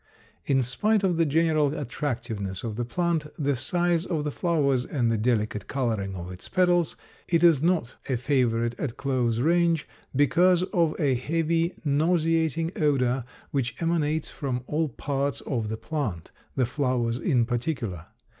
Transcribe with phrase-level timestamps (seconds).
[0.47, 5.11] In spite of the general attractiveness of the plant, the size of the flowers and
[5.11, 6.95] the delicate coloring of its petals,
[7.27, 13.79] it is not a favorite at close range because of a heavy, nauseating odor which
[13.79, 18.07] emanates from all parts of the plant, the flowers in particular.